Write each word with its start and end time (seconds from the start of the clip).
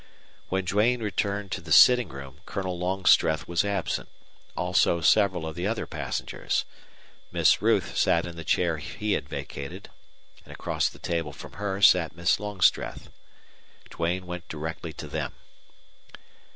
When 0.49 0.65
Duane 0.65 0.99
returned 1.03 1.51
to 1.51 1.61
the 1.61 1.71
sitting 1.71 2.09
room 2.09 2.41
Colonel 2.47 2.79
Longstreth 2.79 3.47
was 3.47 3.63
absent, 3.63 4.09
also 4.57 4.99
several 5.01 5.45
of 5.45 5.53
the 5.55 5.67
other 5.67 5.85
passengers. 5.85 6.65
Miss 7.31 7.61
Ruth 7.61 7.95
sat 7.95 8.25
in 8.25 8.35
the 8.35 8.43
chair 8.43 8.77
he 8.79 9.11
had 9.11 9.29
vacated, 9.29 9.89
and 10.43 10.51
across 10.51 10.89
the 10.89 10.97
table 10.97 11.33
from 11.33 11.53
her 11.53 11.83
sat 11.83 12.15
Miss 12.15 12.39
Longstreth. 12.39 13.11
Duane 13.91 14.25
went 14.25 14.47
directly 14.49 14.91
to 14.93 15.07
them. 15.07 15.33